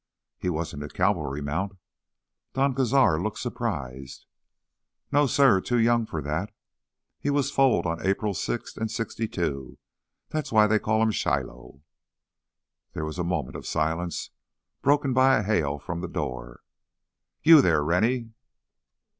"He 0.39 0.49
wasn't 0.49 0.81
a 0.81 0.89
cavalry 0.89 1.41
mount?" 1.43 1.73
Don 2.53 2.73
Cazar 2.73 3.21
looked 3.21 3.37
surprised. 3.37 4.25
"No, 5.11 5.27
suh. 5.27 5.59
Too 5.59 5.77
young 5.77 6.07
for 6.07 6.23
that. 6.23 6.51
He 7.19 7.29
was 7.29 7.51
foaled 7.51 7.85
on 7.85 8.03
April 8.03 8.33
sixth 8.33 8.79
in 8.79 8.89
sixty 8.89 9.27
two. 9.27 9.77
That's 10.29 10.51
why 10.51 10.65
they 10.65 10.79
called 10.79 11.03
him 11.03 11.11
Shiloh." 11.11 11.83
There 12.93 13.05
was 13.05 13.19
a 13.19 13.23
moment 13.23 13.55
of 13.55 13.67
silence, 13.67 14.31
broken 14.81 15.13
by 15.13 15.37
a 15.37 15.43
hail 15.43 15.77
from 15.77 16.01
the 16.01 16.07
door. 16.07 16.61
"You 17.43 17.61
there—Rennie!" 17.61 18.31